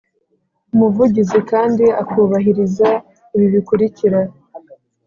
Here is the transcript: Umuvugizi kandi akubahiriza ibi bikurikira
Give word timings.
Umuvugizi 0.73 1.39
kandi 1.51 1.85
akubahiriza 2.01 2.89
ibi 3.35 3.47
bikurikira 3.53 4.19